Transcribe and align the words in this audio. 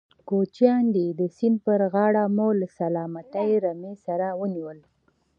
کوچيان 0.29 0.83
دي، 0.95 1.07
د 1.19 1.21
سيند 1.37 1.57
پر 1.65 1.79
غاړه 1.93 2.23
مو 2.35 2.47
له 2.59 2.67
سلامتې 2.79 3.47
رمې 3.63 3.93
سره 4.05 4.27
ونيول. 4.39 4.79